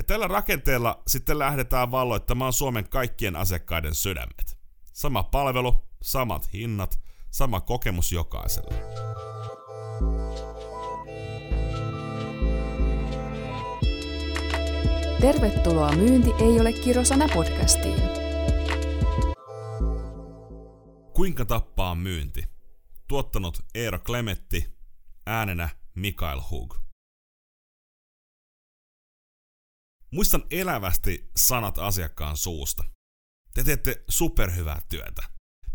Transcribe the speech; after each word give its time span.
Ja 0.00 0.04
tällä 0.04 0.28
rakenteella 0.28 1.02
sitten 1.06 1.38
lähdetään 1.38 1.90
valloittamaan 1.90 2.52
Suomen 2.52 2.88
kaikkien 2.88 3.36
asiakkaiden 3.36 3.94
sydämet. 3.94 4.58
Sama 4.92 5.22
palvelu, 5.22 5.74
samat 6.02 6.52
hinnat, 6.52 7.00
sama 7.30 7.60
kokemus 7.60 8.12
jokaiselle. 8.12 8.74
Tervetuloa 15.20 15.92
Myynti 15.92 16.30
ei 16.38 16.60
ole 16.60 16.72
kirosana 16.72 17.28
podcastiin. 17.34 18.02
Kuinka 21.14 21.44
tappaa 21.44 21.94
myynti? 21.94 22.44
Tuottanut 23.08 23.60
Eero 23.74 23.98
Klemetti, 23.98 24.66
äänenä 25.26 25.68
Mikael 25.94 26.40
Hug. 26.50 26.89
Muistan 30.12 30.42
elävästi 30.50 31.30
sanat 31.36 31.78
asiakkaan 31.78 32.36
suusta. 32.36 32.84
Te 33.54 33.64
teette 33.64 34.04
superhyvää 34.08 34.80
työtä. 34.88 35.22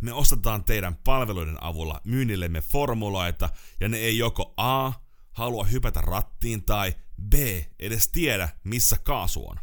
Me 0.02 0.14
ostetaan 0.14 0.64
teidän 0.64 0.96
palveluiden 0.96 1.64
avulla 1.64 2.02
myynnillemme 2.04 2.62
formuloita 2.62 3.50
ja 3.80 3.90
ne 3.90 3.98
ei 3.98 4.18
joko 4.18 4.54
A, 4.58 4.92
halua 5.32 5.64
hypätä 5.64 6.02
rattiin 6.02 6.64
tai 6.64 6.96
B, 7.30 7.34
edes 7.80 8.08
tiedä 8.08 8.50
missä 8.64 8.98
kaasu 9.04 9.48
on. 9.48 9.60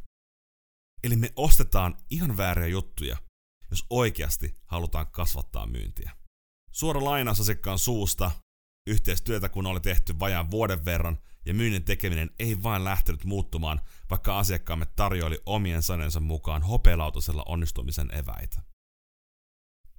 Eli 1.05 1.17
me 1.17 1.33
ostetaan 1.37 1.97
ihan 2.11 2.37
vääriä 2.37 2.67
juttuja, 2.67 3.17
jos 3.71 3.87
oikeasti 3.91 4.57
halutaan 4.67 5.07
kasvattaa 5.07 5.67
myyntiä. 5.67 6.17
Suora 6.73 7.05
lainaus 7.05 7.41
asiakkaan 7.41 7.79
suusta, 7.79 8.31
yhteistyötä 8.87 9.49
kun 9.49 9.67
oli 9.67 9.81
tehty 9.81 10.19
vajaan 10.19 10.51
vuoden 10.51 10.85
verran 10.85 11.19
ja 11.47 11.55
myynnin 11.55 11.85
tekeminen 11.85 12.31
ei 12.39 12.63
vain 12.63 12.85
lähtenyt 12.85 13.25
muuttumaan, 13.25 13.81
vaikka 14.11 14.39
asiakkaamme 14.39 14.87
tarjoili 14.97 15.39
omien 15.47 15.83
sanensa 15.83 16.21
mukaan 16.21 16.63
hopealautasella 16.63 17.43
onnistumisen 17.47 18.15
eväitä. 18.15 18.63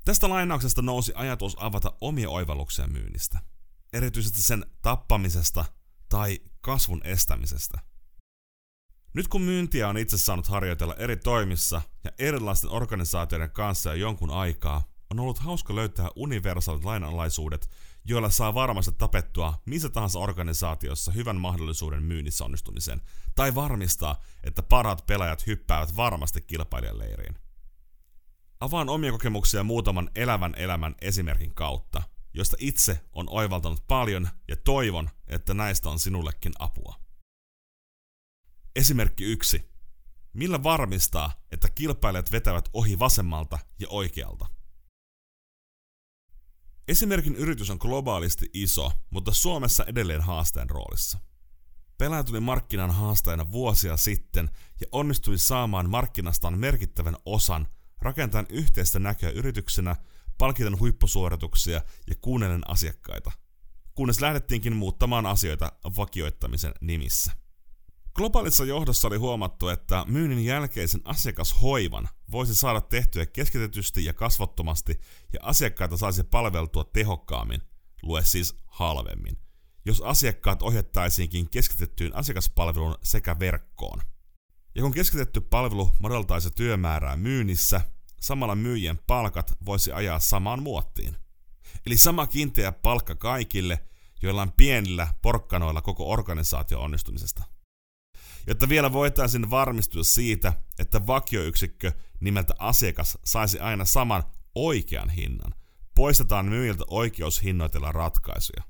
Tästä 0.06 0.30
lainauksesta 0.30 0.82
nousi 0.82 1.12
ajatus 1.16 1.58
avata 1.59 1.94
omia 2.02 2.30
oivalluksia 2.30 2.88
myynnistä, 2.88 3.40
erityisesti 3.94 4.42
sen 4.42 4.66
tappamisesta 4.82 5.66
tai 6.09 6.40
kasvun 6.62 7.02
estämisestä. 7.04 7.80
Nyt 9.14 9.28
kun 9.28 9.42
myyntiä 9.42 9.89
on 9.89 9.98
itse 9.98 10.17
saanut 10.17 10.48
harjoitella 10.48 10.95
eri 10.95 11.17
toimissa 11.17 11.82
ja 12.04 12.12
erilaisten 12.20 12.70
organisaatioiden 12.70 13.52
kanssa 13.52 13.89
jo 13.89 13.95
jonkun 13.95 14.32
aikaa, 14.32 14.84
on 15.10 15.20
ollut 15.20 15.39
hauska 15.39 15.76
löytää 15.76 16.10
universaalit 16.16 16.84
lainalaisuudet, 16.84 17.70
joilla 18.06 18.30
saa 18.30 18.54
varmasti 18.54 18.92
tapettua 18.92 19.62
missä 19.66 19.90
tahansa 19.90 20.20
organisaatiossa 20.20 21.12
hyvän 21.12 21.36
mahdollisuuden 21.36 22.04
myynnissä 22.04 22.45
onnistumiseen, 22.45 23.02
tai 23.36 23.56
varmistaa, 23.56 24.22
että 24.44 24.64
parhaat 24.64 25.06
pelaajat 25.06 25.48
hyppäävät 25.48 25.95
varmasti 25.95 26.42
kilpailijan 26.42 27.00
leiriin. 27.00 27.36
Avaan 28.60 28.90
omia 28.90 29.12
kokemuksia 29.12 29.64
muutaman 29.64 30.10
elävän 30.16 30.54
elämän 30.58 30.95
esimerkin 31.02 31.56
kautta, 31.56 32.04
josta 32.34 32.58
itse 32.60 33.00
on 33.14 33.26
oivaltanut 33.30 33.88
paljon 33.88 34.30
ja 34.48 34.56
toivon, 34.56 35.10
että 35.28 35.54
näistä 35.54 35.90
on 35.90 36.00
sinullekin 36.00 36.54
apua. 36.60 36.95
Esimerkki 38.76 39.23
1. 39.23 39.73
Millä 40.34 40.64
varmistaa, 40.64 41.32
että 41.52 41.70
kilpailijat 41.70 42.32
vetävät 42.32 42.70
ohi 42.73 43.00
vasemmalta 43.00 43.60
ja 43.80 43.88
oikealta? 43.90 44.45
Esimerkin 46.88 47.36
yritys 47.36 47.70
on 47.70 47.78
globaalisti 47.80 48.50
iso, 48.53 48.92
mutta 49.09 49.31
Suomessa 49.31 49.86
edelleen 49.88 50.22
haasteen 50.22 50.70
roolissa. 50.70 51.17
Pelaaja 51.98 52.23
tuli 52.23 52.39
markkinan 52.39 52.92
haastajana 52.92 53.52
vuosia 53.52 53.98
sitten 53.98 54.50
ja 54.81 54.88
onnistui 54.92 55.38
saamaan 55.38 55.89
markkinastaan 55.89 56.59
merkittävän 56.59 57.16
osan 57.26 57.67
rakentaen 58.02 58.45
yhteistä 58.50 59.00
näköä 59.00 59.30
yrityksenä, 59.30 59.95
palkiten 60.38 60.80
huippusuorituksia 60.80 61.81
ja 62.09 62.16
kuunnellen 62.22 62.70
asiakkaita, 62.70 63.32
kunnes 63.95 64.21
lähdettiinkin 64.21 64.76
muuttamaan 64.76 65.26
asioita 65.26 65.71
vakioittamisen 65.98 66.73
nimissä. 66.82 67.42
Globaalissa 68.16 68.66
johdossa 68.66 69.08
oli 69.08 69.18
huomattu, 69.18 69.70
että 69.70 70.06
myynnin 70.08 70.46
jälkeisen 70.46 71.02
asiakashoivan 71.04 72.10
voisi 72.32 72.56
saada 72.56 72.82
tehtyä 72.82 73.26
keskitetysti 73.26 74.06
ja 74.06 74.14
kasvottomasti 74.14 75.00
ja 75.34 75.40
asiakkaita 75.42 75.98
saisi 75.98 76.24
palveltua 76.24 76.84
tehokkaammin, 76.84 77.62
lue 78.04 78.24
siis 78.24 78.56
halvemmin, 78.66 79.38
jos 79.86 80.02
asiakkaat 80.02 80.62
ohjattaisiinkin 80.62 81.50
keskitettyyn 81.50 82.16
asiakaspalveluun 82.16 82.98
sekä 83.04 83.40
verkkoon. 83.40 84.02
Ja 84.76 84.82
kun 84.82 84.94
keskitetty 84.94 85.42
palvelu 85.42 85.92
madaltaisi 86.00 86.52
työmäärää 86.52 87.18
myynnissä, 87.18 87.82
samalla 88.22 88.56
myyjien 88.56 89.00
palkat 89.08 89.54
voisi 89.66 89.92
ajaa 89.92 90.20
samaan 90.20 90.64
muottiin. 90.64 91.18
Eli 91.86 91.98
sama 91.98 92.28
kiinteä 92.28 92.72
palkka 92.72 93.16
kaikille, 93.16 93.80
joilla 94.22 94.42
on 94.42 94.52
pienillä 94.52 95.14
porkkanoilla 95.22 95.82
koko 95.82 96.12
organisaatio 96.12 96.82
onnistumisesta. 96.82 97.52
Jotta 98.48 98.70
vielä 98.70 98.93
voitaisiin 98.93 99.49
varmistua 99.49 100.04
siitä, 100.04 100.54
että 100.80 101.08
vakioyksikkö 101.08 101.92
nimeltä 102.20 102.54
asiakas 102.59 103.17
saisi 103.26 103.59
aina 103.59 103.86
saman 103.86 104.23
oikean 104.55 105.09
hinnan, 105.09 105.54
poistetaan 105.95 106.45
myyjiltä 106.45 106.83
oikeus 106.87 107.43
hinnoitella 107.43 107.92
ratkaisuja. 107.92 108.64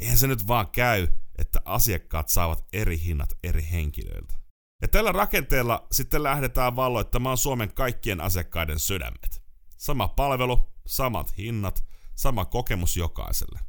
Eihän 0.00 0.18
se 0.18 0.26
nyt 0.26 0.46
vaan 0.46 0.70
käy, 0.70 1.08
että 1.38 1.62
asiakkaat 1.64 2.28
saavat 2.28 2.64
eri 2.72 3.00
hinnat 3.00 3.38
eri 3.44 3.68
henkilöiltä. 3.72 4.34
Ja 4.82 4.88
tällä 4.88 5.12
rakenteella 5.12 5.86
sitten 5.92 6.22
lähdetään 6.22 6.76
valloittamaan 6.76 7.36
Suomen 7.36 7.74
kaikkien 7.74 8.20
asiakkaiden 8.20 8.78
sydämet. 8.78 9.42
Sama 9.76 10.08
palvelu, 10.08 10.72
samat 10.86 11.36
hinnat, 11.38 11.84
sama 12.14 12.44
kokemus 12.44 12.96
jokaiselle. 12.96 13.60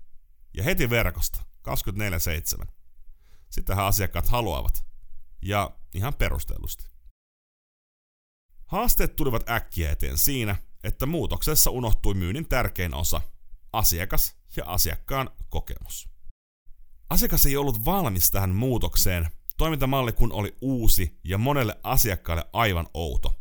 Ja 0.53 0.63
heti 0.63 0.89
verkosta, 0.89 1.39
24-7. 2.63 2.67
Sitähän 3.49 3.85
asiakkaat 3.85 4.27
haluavat. 4.27 4.85
Ja 5.41 5.77
ihan 5.93 6.13
perustellusti. 6.13 6.85
Haasteet 8.65 9.15
tulivat 9.15 9.49
äkkiä 9.49 9.91
eteen 9.91 10.17
siinä, 10.17 10.55
että 10.83 11.05
muutoksessa 11.05 11.71
unohtui 11.71 12.13
myynnin 12.13 12.47
tärkein 12.47 12.93
osa, 12.93 13.21
asiakas 13.73 14.35
ja 14.55 14.65
asiakkaan 14.65 15.29
kokemus. 15.49 16.09
Asiakas 17.09 17.45
ei 17.45 17.57
ollut 17.57 17.85
valmis 17.85 18.31
tähän 18.31 18.55
muutokseen, 18.55 19.27
toimintamalli 19.57 20.13
kun 20.13 20.31
oli 20.31 20.57
uusi 20.61 21.19
ja 21.23 21.37
monelle 21.37 21.79
asiakkaalle 21.83 22.45
aivan 22.53 22.87
outo. 22.93 23.35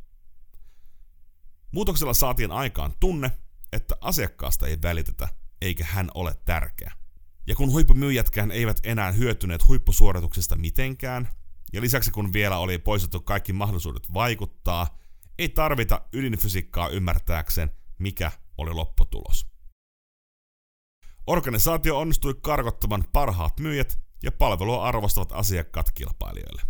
Muutoksella 1.73 2.15
saatiin 2.15 2.53
aikaan 2.53 2.93
tunne, 3.01 3.31
että 3.73 3.97
asiakkaasta 4.01 4.67
ei 4.67 4.83
välitetä, 4.83 5.29
eikä 5.63 5.85
hän 5.85 6.11
ole 6.15 6.37
tärkeä. 6.45 6.93
Ja 7.47 7.55
kun 7.57 7.73
huippumyyjätkään 7.73 8.51
eivät 8.51 8.81
enää 8.83 9.13
hyötyneet 9.13 9.69
huippusuorituksista 9.69 10.57
mitenkään, 10.57 11.29
ja 11.73 11.81
lisäksi 11.81 12.11
kun 12.11 12.33
vielä 12.33 12.59
oli 12.59 12.79
poistettu 12.79 13.21
kaikki 13.21 13.53
mahdollisuudet 13.53 14.15
vaikuttaa, 14.15 14.99
ei 15.39 15.49
tarvita 15.49 16.01
ydinfysiikkaa 16.13 16.89
ymmärtääkseen, 16.89 17.73
mikä 17.99 18.33
oli 18.59 18.73
lopputulos. 18.73 19.47
Organisaatio 21.27 21.99
onnistui 21.99 22.35
karkottamaan 22.43 23.05
parhaat 23.13 23.61
myyjät 23.61 24.01
ja 24.23 24.33
palvelua 24.33 24.85
arvostavat 24.85 25.33
asiakkaat 25.33 25.93
kilpailijoille. 25.93 26.63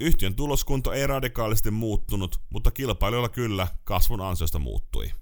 Yhtiön 0.00 0.36
tuloskunto 0.36 0.92
ei 0.92 1.06
radikaalisti 1.06 1.70
muuttunut, 1.70 2.40
mutta 2.50 2.70
kilpailijoilla 2.70 3.28
kyllä 3.28 3.68
kasvun 3.84 4.20
ansiosta 4.20 4.58
muuttui. 4.58 5.12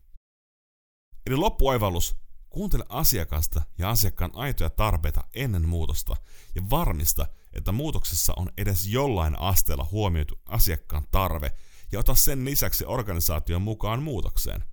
Eli 1.26 1.36
loppuoivallus, 1.36 2.16
kuuntele 2.50 2.84
asiakasta 2.88 3.62
ja 3.78 3.90
asiakkaan 3.90 4.30
aitoja 4.34 4.70
tarpeita 4.70 5.24
ennen 5.34 5.68
muutosta 5.68 6.16
ja 6.54 6.62
varmista, 6.70 7.26
että 7.52 7.72
muutoksessa 7.72 8.32
on 8.36 8.52
edes 8.58 8.86
jollain 8.86 9.38
asteella 9.38 9.88
huomioitu 9.90 10.40
asiakkaan 10.46 11.06
tarve 11.10 11.52
ja 11.92 11.98
ota 11.98 12.14
sen 12.14 12.44
lisäksi 12.44 12.84
organisaation 12.84 13.62
mukaan 13.62 14.02
muutokseen. 14.02 14.64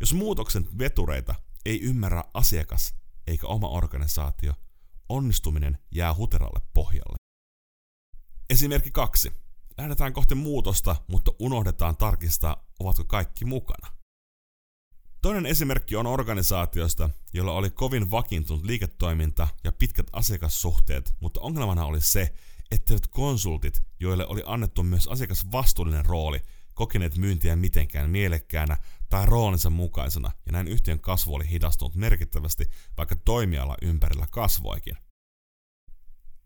Jos 0.00 0.14
muutoksen 0.14 0.78
vetureita 0.78 1.34
ei 1.64 1.80
ymmärrä 1.82 2.24
asiakas 2.34 2.94
eikä 3.26 3.46
oma 3.46 3.68
organisaatio, 3.68 4.52
onnistuminen 5.08 5.78
jää 5.90 6.14
huteralle 6.14 6.60
pohjalle. 6.74 7.16
Esimerkki 8.50 8.90
kaksi. 8.90 9.32
Lähdetään 9.78 10.12
kohti 10.12 10.34
muutosta, 10.34 10.96
mutta 11.06 11.32
unohdetaan 11.38 11.96
tarkistaa, 11.96 12.66
ovatko 12.80 13.04
kaikki 13.04 13.44
mukana. 13.44 14.01
Toinen 15.22 15.46
esimerkki 15.46 15.96
on 15.96 16.06
organisaatiosta, 16.06 17.10
jolla 17.32 17.52
oli 17.52 17.70
kovin 17.70 18.10
vakiintunut 18.10 18.64
liiketoiminta 18.64 19.48
ja 19.64 19.72
pitkät 19.72 20.06
asiakassuhteet, 20.12 21.14
mutta 21.20 21.40
ongelmana 21.40 21.84
oli 21.84 22.00
se, 22.00 22.34
etteivät 22.70 23.06
konsultit, 23.06 23.82
joille 24.00 24.26
oli 24.26 24.42
annettu 24.46 24.82
myös 24.82 25.08
asiakasvastuullinen 25.08 26.04
rooli, 26.04 26.40
kokeneet 26.74 27.16
myyntiä 27.16 27.56
mitenkään 27.56 28.10
mielekkäänä 28.10 28.76
tai 29.08 29.26
roolinsa 29.26 29.70
mukaisena, 29.70 30.30
ja 30.46 30.52
näin 30.52 30.68
yhtiön 30.68 31.00
kasvu 31.00 31.34
oli 31.34 31.50
hidastunut 31.50 31.94
merkittävästi, 31.94 32.70
vaikka 32.96 33.16
toimiala 33.16 33.76
ympärillä 33.82 34.26
kasvoikin. 34.30 34.96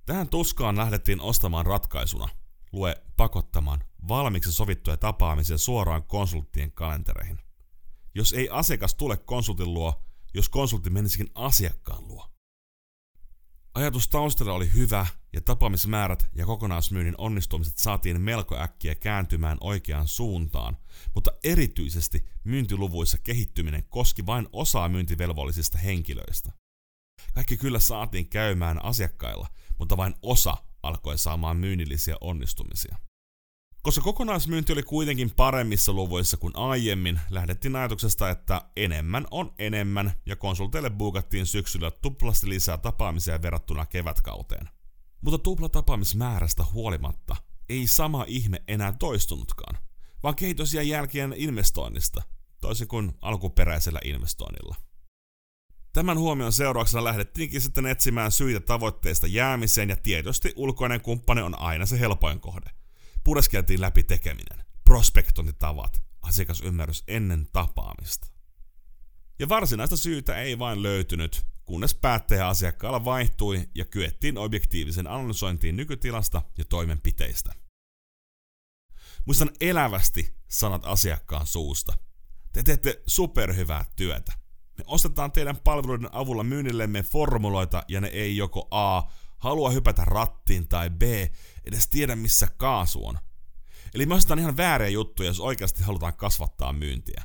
Tähän 0.07 0.29
tuskaan 0.29 0.77
lähdettiin 0.77 1.21
ostamaan 1.21 1.67
ratkaisuna. 1.67 2.29
lue 2.73 3.03
pakottamaan 3.17 3.85
valmiiksi 4.09 4.53
sovittuja 4.53 4.97
tapaamisia 4.97 5.59
suoraan 5.59 6.03
konsulttien 6.03 6.73
kalentereihin. 6.73 7.46
Jos 8.17 8.33
ei 8.33 8.49
asiakas 8.49 8.95
tule 8.95 9.17
konsultin 9.17 9.75
luo, 9.75 10.03
jos 10.35 10.49
konsultti 10.49 10.91
menisikin 10.91 11.31
asiakkaan 11.35 12.09
luo. 12.09 12.31
Ajatus 13.75 14.09
taustalla 14.09 14.53
oli 14.53 14.75
hyvä 14.75 15.07
ja 15.33 15.41
tapaamismäärät 15.41 16.29
ja 16.35 16.47
kokonaismyynnin 16.47 17.15
onnistumiset 17.19 17.79
saatiin 17.79 18.21
melko 18.21 18.57
äkkiä 18.57 18.95
kääntymään 18.95 19.59
oikeaan 19.61 20.09
suuntaan, 20.09 20.77
mutta 21.15 21.31
erityisesti 21.45 22.25
myyntiluvuissa 22.45 23.19
kehittyminen 23.19 23.85
koski 23.89 24.27
vain 24.27 24.49
osaa 24.53 24.89
myyntivelvollisista 24.89 25.79
henkilöistä. 25.79 26.53
Kaikki 27.35 27.57
kyllä 27.57 27.79
saatiin 27.79 28.29
käymään 28.29 28.85
asiakkailla, 28.85 29.49
mutta 29.79 29.97
vain 29.97 30.15
osa 30.23 30.57
alkoi 30.83 31.19
saamaan 31.19 31.57
myynnillisiä 31.57 32.17
onnistumisia. 32.21 32.97
Koska 33.87 34.03
kokonaismyynti 34.03 34.73
oli 34.73 34.83
kuitenkin 34.83 35.31
paremmissa 35.31 35.93
luvuissa 35.93 36.37
kuin 36.37 36.57
aiemmin, 36.57 37.21
lähdettiin 37.31 37.77
ajatuksesta, 37.77 38.31
että 38.31 38.63
enemmän 38.77 39.27
on 39.31 39.55
enemmän 39.59 40.13
ja 40.27 40.37
konsulteille 40.37 40.91
buukattiin 40.91 41.47
syksyllä 41.47 41.91
tuplasti 41.91 42.49
lisää 42.49 42.79
tapaamisia 42.79 43.43
verrattuna 43.43 43.87
kevätkauteen. 43.87 44.69
Mutta 45.21 45.39
tuplatapaamismäärästä 45.39 46.65
huolimatta 46.73 47.37
ei 47.69 47.87
sama 47.87 48.25
ihme 48.29 48.63
enää 48.69 48.93
toistunutkaan, 48.99 49.79
vaan 50.23 50.35
kehitys 50.35 50.75
jäi 50.75 50.89
jälkeen 50.89 51.35
investoinnista, 51.37 52.23
toisin 52.61 52.89
kuin 52.89 53.13
alkuperäisellä 53.21 54.01
investoinnilla. 54.05 54.75
Tämän 55.93 56.19
huomion 56.19 56.53
seurauksena 56.53 57.05
lähdettiinkin 57.05 57.61
sitten 57.61 57.87
etsimään 57.87 58.33
syitä 58.33 58.61
tavoitteista 58.61 59.27
jäämiseen 59.27 59.89
ja 59.89 59.97
tietysti 59.97 60.53
ulkoinen 60.57 61.01
kumppani 61.01 61.43
on 61.43 61.61
aina 61.61 61.87
se 61.87 62.01
helpoin 62.01 62.41
kohde. 62.41 62.71
Pureskeltiin 63.27 63.81
läpi 63.81 64.05
tekeminen, 64.05 64.65
prospektointitavat, 64.85 66.03
asiakasymmärrys 66.23 67.05
ennen 67.09 67.47
tapaamista. 67.53 68.27
Ja 69.39 69.49
varsinaista 69.49 69.97
syytä 69.97 70.37
ei 70.37 70.59
vain 70.59 70.83
löytynyt, 70.83 71.47
kunnes 71.65 71.95
päättäjä 71.95 72.49
asiakkaalla 72.49 73.05
vaihtui 73.05 73.69
ja 73.75 73.85
kyettiin 73.85 74.39
objektiivisen 74.39 75.07
analysointiin 75.07 75.77
nykytilasta 75.77 76.43
ja 76.59 76.65
toimenpiteistä. 76.65 77.53
Muistan 79.25 79.51
elävästi 79.61 80.35
sanat 80.49 80.83
asiakkaan 80.85 81.47
suusta. 81.47 81.93
Te 82.53 82.63
teette 82.63 83.03
superhyvää 83.07 83.85
työtä. 83.97 84.33
Me 84.79 84.85
ostetaan 84.87 85.33
teidän 85.33 85.57
palveluiden 85.57 86.15
avulla 86.15 86.45
myynnillemme 86.45 87.03
formuloita 87.03 87.83
ja 87.89 88.01
ne 88.01 88.09
ei 88.09 88.37
joko 88.37 88.69
A. 88.71 89.03
halua 89.47 89.71
hypätä 89.71 90.05
rattiin 90.05 90.69
tai 90.69 90.91
B. 90.91 91.03
edes 91.65 91.89
tiedä 91.89 92.17
missä 92.17 92.49
kaasu 92.57 93.07
on. 93.07 93.19
Eli 93.95 94.07
me 94.07 94.15
ostetaan 94.15 94.39
ihan 94.39 94.57
vääriä 94.57 94.89
juttuja, 94.89 95.29
jos 95.29 95.41
oikeasti 95.41 95.83
halutaan 95.83 96.17
kasvattaa 96.17 96.73
myyntiä. 96.73 97.23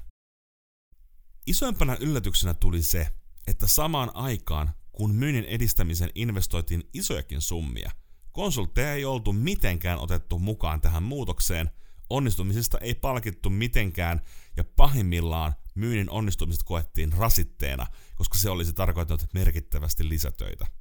Isoimpana 1.47 1.97
yllätyksenä 1.99 2.53
tuli 2.53 2.81
se, 2.81 3.07
että 3.47 3.67
samaan 3.67 4.15
aikaan, 4.15 4.69
kun 4.91 5.15
myynnin 5.15 5.45
edistämisen 5.45 6.09
investoitiin 6.15 6.89
isojakin 6.93 7.41
summia, 7.41 7.91
konsultteja 8.31 8.93
ei 8.93 9.05
oltu 9.05 9.33
mitenkään 9.33 9.99
otettu 9.99 10.39
mukaan 10.39 10.81
tähän 10.81 11.03
muutokseen, 11.03 11.69
onnistumisesta 12.09 12.77
ei 12.77 12.95
palkittu 12.95 13.49
mitenkään 13.49 14.21
ja 14.57 14.63
pahimmillaan 14.63 15.53
myynnin 15.75 16.09
onnistumiset 16.09 16.63
koettiin 16.63 17.13
rasitteena, 17.13 17.87
koska 18.15 18.37
se 18.37 18.49
olisi 18.49 18.73
tarkoittanut 18.73 19.33
merkittävästi 19.33 20.09
lisätöitä. 20.09 20.80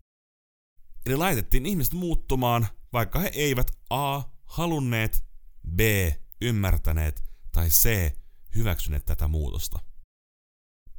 Eli 1.07 1.17
laitettiin 1.17 1.67
ihmiset 1.67 1.95
muuttumaan, 1.95 2.67
vaikka 2.93 3.19
he 3.19 3.31
eivät 3.35 3.71
A. 3.91 4.23
halunneet, 4.45 5.25
B. 5.77 5.81
ymmärtäneet 6.41 7.23
tai 7.53 7.69
C. 7.69 8.13
hyväksyneet 8.55 9.05
tätä 9.05 9.29
muutosta. 9.29 9.79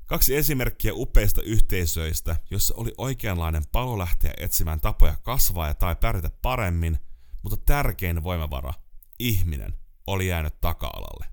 Kaksi 0.05 0.35
esimerkkiä 0.35 0.93
upeista 0.93 1.41
yhteisöistä, 1.41 2.35
jossa 2.49 2.73
oli 2.77 2.93
oikeanlainen 2.97 3.63
palo 3.71 3.97
lähteä 3.97 4.33
etsimään 4.37 4.79
tapoja 4.79 5.15
kasvaa 5.15 5.67
ja 5.67 5.73
tai 5.73 5.95
pärjätä 5.95 6.29
paremmin, 6.41 6.97
mutta 7.43 7.57
tärkein 7.57 8.23
voimavara, 8.23 8.73
ihminen, 9.19 9.73
oli 10.07 10.27
jäänyt 10.27 10.61
taka-alalle. 10.61 11.25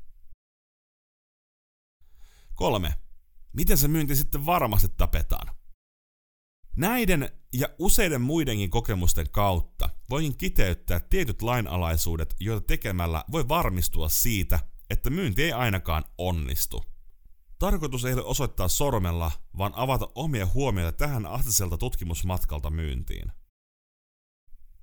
Kolme. 2.54 2.94
Miten 3.52 3.78
se 3.78 3.88
myynti 3.88 4.16
sitten 4.16 4.46
varmasti 4.46 4.88
tapetaan? 4.88 5.57
Näiden 6.78 7.30
ja 7.52 7.68
useiden 7.78 8.20
muidenkin 8.20 8.70
kokemusten 8.70 9.30
kautta 9.30 9.90
voin 10.10 10.36
kiteyttää 10.36 11.00
tietyt 11.00 11.42
lainalaisuudet, 11.42 12.36
joita 12.40 12.66
tekemällä 12.66 13.24
voi 13.32 13.48
varmistua 13.48 14.08
siitä, 14.08 14.60
että 14.90 15.10
myynti 15.10 15.42
ei 15.42 15.52
ainakaan 15.52 16.04
onnistu. 16.18 16.84
Tarkoitus 17.58 18.04
ei 18.04 18.14
ole 18.14 18.24
osoittaa 18.24 18.68
sormella, 18.68 19.30
vaan 19.58 19.72
avata 19.76 20.08
omia 20.14 20.46
huomioita 20.46 20.96
tähän 20.96 21.26
astiselta 21.26 21.78
tutkimusmatkalta 21.78 22.70
myyntiin. 22.70 23.32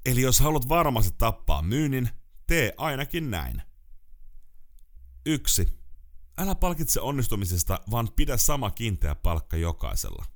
Eli 0.06 0.22
jos 0.22 0.40
haluat 0.40 0.70
varmasti 0.70 1.16
tappaa 1.18 1.62
myynnin, 1.62 2.10
tee 2.48 2.74
ainakin 2.78 3.32
näin. 3.32 3.62
1. 5.26 5.68
Älä 6.38 6.56
palkitse 6.56 7.02
onnistumisesta, 7.02 7.80
vaan 7.92 8.10
pidä 8.16 8.38
sama 8.38 8.72
kiinteä 8.72 9.16
palkka 9.16 9.58
jokaisella. 9.58 10.35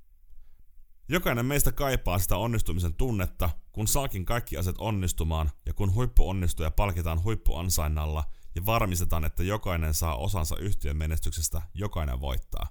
Jokainen 1.12 1.46
meistä 1.46 1.72
kaipaa 1.72 2.20
sitä 2.20 2.38
onnistumisen 2.38 2.94
tunnetta, 2.94 3.50
kun 3.72 3.88
saakin 3.88 4.26
kaikki 4.26 4.58
asiat 4.58 4.76
onnistumaan 4.78 5.52
ja 5.66 5.74
kun 5.74 5.94
huippuonnistuja 5.94 6.72
palkitaan 6.72 7.24
huippuansainnalla 7.24 8.24
ja 8.56 8.66
varmistetaan, 8.66 9.26
että 9.26 9.44
jokainen 9.44 9.94
saa 9.94 10.16
osansa 10.16 10.58
yhtiön 10.58 10.98
menestyksestä, 10.98 11.62
jokainen 11.74 12.22
voittaa. 12.22 12.68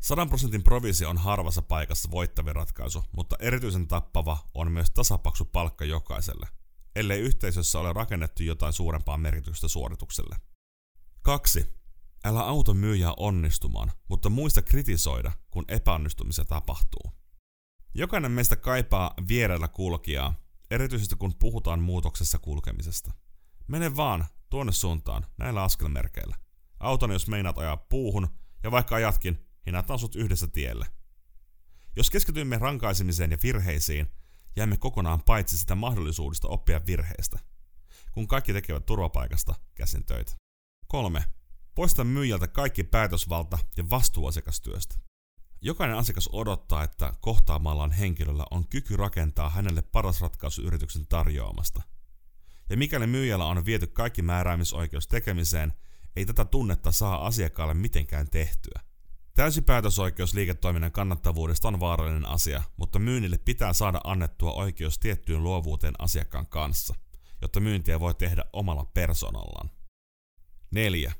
100 0.00 0.26
prosentin 0.26 0.62
provisio 0.62 1.10
on 1.10 1.18
harvassa 1.18 1.62
paikassa 1.62 2.10
voittavin 2.10 2.56
ratkaisu, 2.56 3.04
mutta 3.16 3.36
erityisen 3.38 3.88
tappava 3.88 4.38
on 4.54 4.72
myös 4.72 4.90
tasapaksu 4.90 5.44
palkka 5.44 5.84
jokaiselle, 5.84 6.48
ellei 6.96 7.20
yhteisössä 7.20 7.78
ole 7.78 7.92
rakennettu 7.92 8.42
jotain 8.42 8.72
suurempaa 8.72 9.18
merkitystä 9.18 9.68
suoritukselle. 9.68 10.36
2. 11.22 11.66
Älä 12.24 12.40
auta 12.40 12.74
myyjää 12.74 13.14
onnistumaan, 13.16 13.92
mutta 14.08 14.30
muista 14.30 14.62
kritisoida, 14.62 15.32
kun 15.50 15.64
epäonnistumisia 15.68 16.44
tapahtuu. 16.44 17.19
Jokainen 17.94 18.32
meistä 18.32 18.56
kaipaa 18.56 19.14
vierellä 19.28 19.68
kulkijaa, 19.68 20.34
erityisesti 20.70 21.16
kun 21.16 21.34
puhutaan 21.34 21.80
muutoksessa 21.80 22.38
kulkemisesta. 22.38 23.12
Mene 23.68 23.96
vaan 23.96 24.24
tuonne 24.50 24.72
suuntaan 24.72 25.26
näillä 25.38 25.62
askelmerkeillä. 25.62 26.36
Auton 26.80 27.10
jos 27.10 27.28
meinaat 27.28 27.58
ajaa 27.58 27.76
puuhun, 27.76 28.28
ja 28.62 28.70
vaikka 28.70 28.96
ajatkin, 28.96 29.46
hinnataan 29.66 29.98
sut 29.98 30.16
yhdessä 30.16 30.46
tielle. 30.46 30.86
Jos 31.96 32.10
keskitymme 32.10 32.58
rankaisemiseen 32.58 33.30
ja 33.30 33.38
virheisiin, 33.42 34.12
jäämme 34.56 34.76
kokonaan 34.76 35.22
paitsi 35.22 35.58
sitä 35.58 35.74
mahdollisuudesta 35.74 36.48
oppia 36.48 36.80
virheistä, 36.86 37.38
kun 38.12 38.28
kaikki 38.28 38.52
tekevät 38.52 38.86
turvapaikasta 38.86 39.54
käsin 39.74 40.04
töitä. 40.04 40.32
3. 40.86 41.24
Poista 41.74 42.04
myyjältä 42.04 42.48
kaikki 42.48 42.84
päätösvalta 42.84 43.58
ja 43.76 43.90
vastuu 43.90 44.26
asiakastyöstä. 44.26 45.09
Jokainen 45.62 45.96
asiakas 45.96 46.28
odottaa, 46.32 46.82
että 46.82 47.12
kohtaamallaan 47.20 47.92
henkilöllä 47.92 48.44
on 48.50 48.68
kyky 48.68 48.96
rakentaa 48.96 49.50
hänelle 49.50 49.82
paras 49.82 50.20
ratkaisu 50.20 50.62
yrityksen 50.62 51.06
tarjoamasta. 51.06 51.82
Ja 52.70 52.76
mikäli 52.76 53.06
myyjällä 53.06 53.44
on 53.44 53.64
viety 53.64 53.86
kaikki 53.86 54.22
määräämisoikeus 54.22 55.08
tekemiseen, 55.08 55.72
ei 56.16 56.26
tätä 56.26 56.44
tunnetta 56.44 56.92
saa 56.92 57.26
asiakkaalle 57.26 57.74
mitenkään 57.74 58.30
tehtyä. 58.30 58.80
Täysi 59.34 59.62
päätösoikeus 59.62 60.34
liiketoiminnan 60.34 60.92
kannattavuudesta 60.92 61.68
on 61.68 61.80
vaarallinen 61.80 62.28
asia, 62.28 62.62
mutta 62.76 62.98
myynnille 62.98 63.38
pitää 63.38 63.72
saada 63.72 64.00
annettua 64.04 64.52
oikeus 64.52 64.98
tiettyyn 64.98 65.42
luovuuteen 65.42 65.94
asiakkaan 65.98 66.46
kanssa, 66.46 66.94
jotta 67.42 67.60
myyntiä 67.60 68.00
voi 68.00 68.14
tehdä 68.14 68.44
omalla 68.52 68.84
persoonallaan. 68.84 69.70
4. 70.70 71.12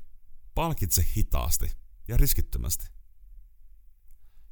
Palkitse 0.55 1.07
hitaasti 1.17 1.71
ja 2.09 2.17
riskittömästi. 2.17 3.00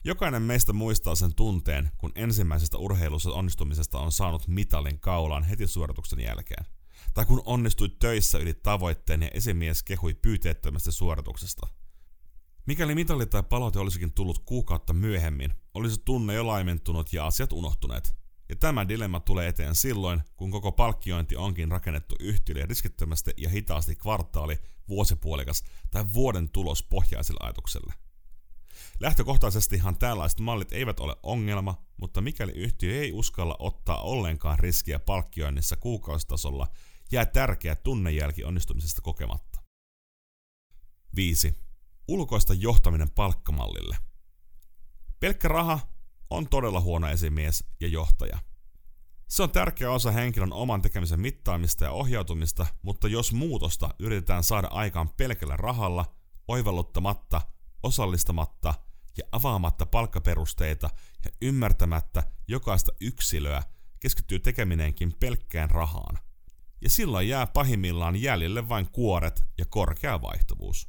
Jokainen 0.05 0.43
meistä 0.43 0.73
muistaa 0.73 1.14
sen 1.14 1.35
tunteen, 1.35 1.90
kun 1.99 2.12
ensimmäisestä 2.14 2.78
urheilussa 2.78 3.31
onnistumisesta 3.31 3.99
on 3.99 4.12
saanut 4.12 4.49
mitalin 4.49 5.00
kaulaan 5.00 5.43
heti 5.43 5.67
suorituksen 5.67 6.21
jälkeen. 6.21 6.64
Tai 7.14 7.26
kun 7.26 7.43
onnistuit 7.45 7.99
töissä 7.99 8.38
yli 8.38 8.55
tavoitteen 8.55 9.23
ja 9.23 9.31
esimies 9.35 9.83
kehui 9.83 10.14
pyyteettömästä 10.14 10.90
suorituksesta. 10.90 11.67
Mikäli 12.67 12.95
mitali 12.95 13.26
tai 13.26 13.43
palaute 13.43 13.78
olisikin 13.78 14.12
tullut 14.12 14.38
kuukautta 14.38 14.93
myöhemmin, 14.93 15.55
olisi 15.75 16.02
tunne 16.05 16.35
jo 16.35 16.47
laimentunut 16.47 17.12
ja 17.12 17.26
asiat 17.26 17.52
unohtuneet. 17.52 18.17
Ja 18.49 18.57
tämä 18.57 18.88
dilemma 18.88 19.21
tulee 19.21 19.49
eteen 19.49 19.75
silloin, 19.75 20.23
kun 20.37 20.50
koko 20.50 20.73
palkkiointi 20.73 21.37
onkin 21.37 21.71
rakennettu 21.71 22.14
yhtiölle 22.21 22.67
riskittömästi 22.67 23.31
ja 23.37 23.49
hitaasti 23.49 23.97
kvartaali, 23.97 24.59
vuosipuolikas 24.88 25.64
tai 25.90 26.05
vuoden 26.12 26.50
tulos 26.50 26.83
pohjaiselle 26.83 27.38
ajatukselle. 27.43 28.08
Lähtökohtaisestihan 29.00 29.99
tällaiset 29.99 30.40
mallit 30.40 30.73
eivät 30.73 31.00
ole 31.00 31.16
ongelma, 31.23 31.87
mutta 31.97 32.20
mikäli 32.20 32.52
yhtiö 32.52 33.00
ei 33.00 33.12
uskalla 33.12 33.56
ottaa 33.58 34.02
ollenkaan 34.02 34.58
riskiä 34.58 34.99
palkkioinnissa 34.99 35.76
kuukausitasolla 35.76 36.66
jää 37.12 37.26
tärkeä 37.26 37.76
tunnejälki 37.76 38.44
onnistumisesta 38.44 39.00
kokematta. 39.00 39.61
5. 41.16 41.54
Ulkoista 42.08 42.54
johtaminen 42.54 43.11
palkkamallille. 43.11 43.97
Pelkkä 45.20 45.49
raha 45.49 45.80
on 46.30 46.49
todella 46.49 46.80
huono 46.80 47.08
esimies 47.08 47.64
ja 47.80 47.88
johtaja. 47.88 48.38
Se 49.28 49.42
on 49.42 49.50
tärkeä 49.50 49.90
osa 49.90 50.11
henkilön 50.11 50.52
oman 50.52 50.82
tekemisen 50.82 51.20
mittaamista 51.20 51.85
ja 51.85 51.90
ohjautumista, 51.90 52.66
mutta 52.82 53.08
jos 53.08 53.32
muutosta 53.32 53.94
yritetään 53.99 54.44
saada 54.44 54.68
aikaan 54.68 55.08
pelkällä 55.08 55.56
rahalla, 55.56 56.14
oivalluttamatta, 56.49 57.40
osallistamatta 57.82 58.75
ja 59.18 59.25
avaamatta 59.32 59.87
palkkaperusteita 59.87 60.90
ja 61.25 61.30
ymmärtämättä 61.42 62.23
jokaista 62.49 62.92
yksilöä, 63.00 63.62
keskittyy 64.00 64.38
tekeminenkin 64.38 65.14
pelkkään 65.20 65.70
rahaan. 65.70 66.18
Ja 66.80 66.90
silloin 66.90 67.28
jää 67.28 67.47
pahimmillaan 67.47 68.16
jäljelle 68.16 68.68
vain 68.68 68.88
kuoret 68.92 69.44
ja 69.58 69.64
korkea 69.68 70.23
vaihtuvuus. 70.23 70.88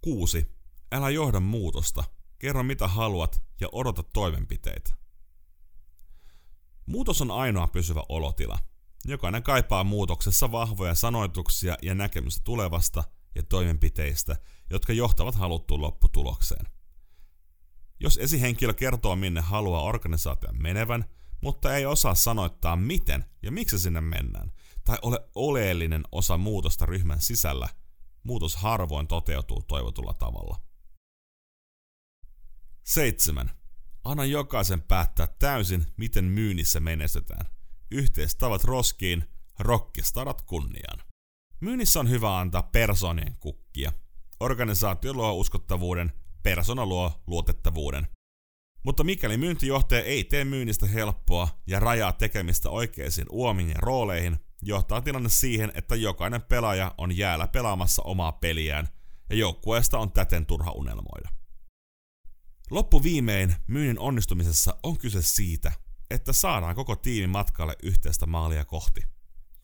6. 0.00 0.46
Älä 0.92 1.10
johda 1.10 1.40
muutosta. 1.40 2.04
Kerro 2.38 2.62
mitä 2.62 2.88
haluat 2.88 3.42
ja 3.60 3.68
odota 3.72 4.02
toimenpiteitä. 4.02 4.90
Muutos 6.86 7.22
on 7.22 7.30
ainoa 7.30 7.68
pysyvä 7.68 8.02
olotila. 8.08 8.58
Jokainen 9.04 9.42
kaipaa 9.42 9.84
muutoksessa 9.84 10.52
vahvoja 10.52 10.94
sanoituksia 10.94 11.76
ja 11.82 11.94
näkemystä 11.94 12.40
tulevasta 12.44 13.04
ja 13.34 13.42
toimenpiteistä, 13.42 14.36
jotka 14.70 14.92
johtavat 14.92 15.34
haluttuun 15.34 15.80
lopputulokseen. 15.80 16.66
Jos 18.00 18.18
esihenkilö 18.18 18.74
kertoo 18.74 19.16
minne 19.16 19.40
haluaa 19.40 19.82
organisaation 19.82 20.62
menevän, 20.62 21.04
mutta 21.40 21.76
ei 21.76 21.86
osaa 21.86 22.14
sanoittaa 22.14 22.76
miten 22.76 23.24
ja 23.42 23.52
miksi 23.52 23.78
sinne 23.78 24.00
mennään, 24.00 24.52
tai 24.84 24.98
ole 25.02 25.28
oleellinen 25.34 26.02
osa 26.12 26.38
muutosta 26.38 26.86
ryhmän 26.86 27.20
sisällä, 27.20 27.68
muutos 28.22 28.56
harvoin 28.56 29.06
toteutuu 29.06 29.62
toivotulla 29.62 30.14
tavalla. 30.14 30.60
7. 32.84 33.50
Anna 34.04 34.24
jokaisen 34.24 34.82
päättää 34.82 35.28
täysin, 35.38 35.86
miten 35.96 36.24
myynnissä 36.24 36.80
menestytään. 36.80 37.46
Yhteistavat 37.90 38.64
roskiin, 38.64 39.24
rokkistarat 39.58 40.42
kunniaan. 40.42 41.09
Myynnissä 41.60 42.00
on 42.00 42.10
hyvä 42.10 42.38
antaa 42.38 42.62
persoonien 42.62 43.36
kukkia. 43.40 43.92
Organisaatio 44.40 45.12
luo 45.12 45.32
uskottavuuden, 45.32 46.12
persona 46.42 46.86
luo 46.86 47.22
luotettavuuden. 47.26 48.06
Mutta 48.84 49.04
mikäli 49.04 49.36
myyntijohtaja 49.36 50.02
ei 50.02 50.24
tee 50.24 50.44
myynnistä 50.44 50.86
helppoa 50.86 51.48
ja 51.66 51.80
rajaa 51.80 52.12
tekemistä 52.12 52.70
oikeisiin 52.70 53.26
uomiin 53.30 53.68
ja 53.68 53.74
rooleihin, 53.78 54.36
johtaa 54.62 55.00
tilanne 55.00 55.28
siihen, 55.28 55.72
että 55.74 55.96
jokainen 55.96 56.42
pelaaja 56.42 56.94
on 56.98 57.16
jäällä 57.16 57.48
pelaamassa 57.48 58.02
omaa 58.02 58.32
peliään 58.32 58.88
ja 59.30 59.36
joukkueesta 59.36 59.98
on 59.98 60.12
täten 60.12 60.46
turha 60.46 60.70
unelmoida. 60.70 61.28
Loppuviimein 62.70 63.54
myynnin 63.66 63.98
onnistumisessa 63.98 64.76
on 64.82 64.98
kyse 64.98 65.22
siitä, 65.22 65.72
että 66.10 66.32
saadaan 66.32 66.74
koko 66.74 66.96
tiimi 66.96 67.26
matkalle 67.26 67.76
yhteistä 67.82 68.26
maalia 68.26 68.64
kohti. 68.64 69.00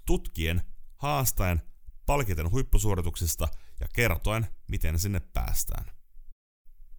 Tutkien, 0.06 0.62
haastaen, 0.96 1.62
palkiten 2.06 2.50
huippusuorituksista 2.50 3.48
ja 3.80 3.86
kertoen, 3.94 4.46
miten 4.68 4.98
sinne 4.98 5.20
päästään. 5.20 5.84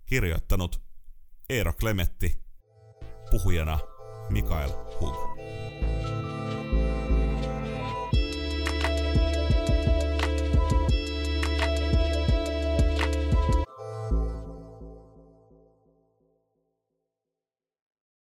Kirjoittanut 0.06 0.82
Eero 1.50 1.74
Klemetti, 1.74 2.44
puhujana 3.32 3.80
Mikael 4.30 4.70
Hug. 4.70 5.37